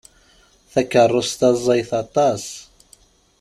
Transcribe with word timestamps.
Takeṛṛust-a 0.71 1.49
ẓẓayet 1.57 1.91
aṭas. 2.01 2.43